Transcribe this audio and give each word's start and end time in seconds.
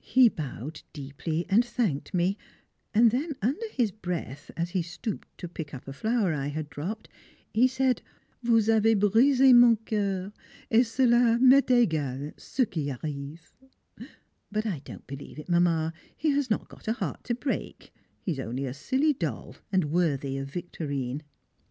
He 0.00 0.30
bowed 0.30 0.80
deeply 0.94 1.44
and 1.50 1.62
thanked 1.62 2.14
me, 2.14 2.38
and 2.94 3.10
then 3.10 3.34
under 3.42 3.68
his 3.70 3.90
breath, 3.90 4.50
as 4.56 4.70
he 4.70 4.80
stooped 4.80 5.28
to 5.36 5.46
pick 5.46 5.74
up 5.74 5.86
a 5.86 5.92
flower 5.92 6.32
I 6.32 6.46
had 6.46 6.70
dropped, 6.70 7.06
he 7.52 7.68
said, 7.68 8.00
"Vous 8.42 8.70
avez 8.70 8.96
brisé 8.98 9.54
mon 9.54 9.76
coeur, 9.76 10.32
et 10.70 10.86
cela 10.86 11.38
m'est 11.38 11.66
égal 11.68 12.32
ce 12.40 12.64
qui 12.64 12.90
arrive," 12.90 13.52
but 14.50 14.64
I 14.64 14.78
don't 14.86 15.06
believe 15.06 15.38
it, 15.38 15.50
Mamma, 15.50 15.92
he 16.16 16.30
has 16.30 16.48
not 16.48 16.66
got 16.70 16.88
a 16.88 16.94
heart 16.94 17.22
to 17.24 17.34
break, 17.34 17.92
he 18.22 18.32
is 18.32 18.40
only 18.40 18.64
a 18.64 18.72
silly 18.72 19.12
doll 19.12 19.56
and 19.70 19.90
worthy 19.92 20.38
of 20.38 20.48
Victorine. 20.48 21.22